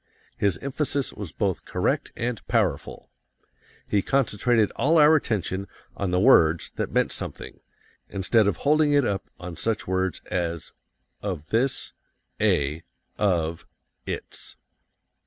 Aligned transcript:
His 0.35 0.57
emphasis 0.63 1.13
was 1.13 1.31
both 1.31 1.63
correct 1.63 2.11
and 2.15 2.43
powerful. 2.47 3.11
He 3.87 4.01
concentrated 4.01 4.71
all 4.71 4.97
our 4.97 5.15
attention 5.15 5.67
on 5.95 6.09
the 6.09 6.19
words 6.19 6.71
that 6.77 6.91
meant 6.91 7.11
something, 7.11 7.59
instead 8.09 8.47
of 8.47 8.57
holding 8.65 8.93
it 8.93 9.05
up 9.05 9.29
on 9.39 9.55
such 9.57 9.85
words 9.87 10.19
as 10.31 10.73
of 11.21 11.49
this, 11.49 11.93
a, 12.41 12.81
of, 13.19 13.67
It's. 14.07 14.55